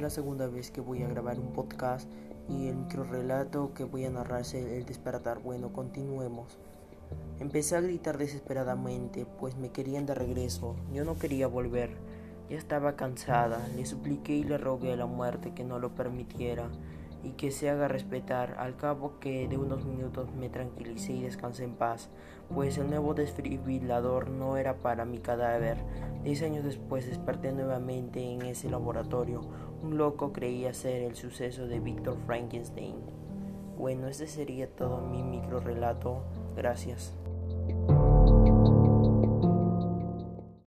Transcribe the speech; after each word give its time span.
Es 0.00 0.02
la 0.02 0.08
segunda 0.08 0.46
vez 0.46 0.70
que 0.70 0.80
voy 0.80 1.02
a 1.02 1.08
grabar 1.08 1.38
un 1.38 1.52
podcast 1.52 2.10
y 2.48 2.68
el 2.68 2.76
microrelato 2.76 3.74
que 3.74 3.84
voy 3.84 4.06
a 4.06 4.10
narrar 4.10 4.40
es 4.40 4.54
el 4.54 4.86
despertar. 4.86 5.40
Bueno, 5.40 5.74
continuemos. 5.74 6.56
Empecé 7.38 7.76
a 7.76 7.82
gritar 7.82 8.16
desesperadamente, 8.16 9.26
pues 9.38 9.58
me 9.58 9.72
querían 9.72 10.06
de 10.06 10.14
regreso. 10.14 10.74
Yo 10.90 11.04
no 11.04 11.18
quería 11.18 11.48
volver. 11.48 11.90
Ya 12.48 12.56
estaba 12.56 12.96
cansada. 12.96 13.68
Le 13.76 13.84
supliqué 13.84 14.36
y 14.36 14.44
le 14.44 14.56
rogué 14.56 14.94
a 14.94 14.96
la 14.96 15.04
muerte 15.04 15.52
que 15.52 15.64
no 15.64 15.78
lo 15.78 15.94
permitiera 15.94 16.70
y 17.22 17.32
que 17.32 17.50
se 17.50 17.70
haga 17.70 17.88
respetar. 17.88 18.56
Al 18.58 18.76
cabo 18.76 19.18
que 19.20 19.48
de 19.48 19.58
unos 19.58 19.84
minutos 19.84 20.32
me 20.34 20.48
tranquilicé 20.48 21.12
y 21.12 21.22
descansé 21.22 21.64
en 21.64 21.74
paz, 21.74 22.10
pues 22.52 22.78
el 22.78 22.88
nuevo 22.88 23.14
desfibrilador 23.14 24.30
no 24.30 24.56
era 24.56 24.76
para 24.76 25.04
mi 25.04 25.18
cadáver. 25.18 25.78
Diez 26.24 26.42
años 26.42 26.64
después 26.64 27.06
desperté 27.06 27.52
nuevamente 27.52 28.22
en 28.22 28.42
ese 28.42 28.70
laboratorio. 28.70 29.42
Un 29.82 29.96
loco 29.96 30.32
creía 30.32 30.74
ser 30.74 31.02
el 31.02 31.14
suceso 31.14 31.66
de 31.66 31.80
Víctor 31.80 32.16
Frankenstein. 32.26 32.96
Bueno, 33.78 34.08
este 34.08 34.26
sería 34.26 34.68
todo 34.68 35.00
mi 35.00 35.22
micro 35.22 35.60
relato. 35.60 36.22
Gracias. 36.56 37.14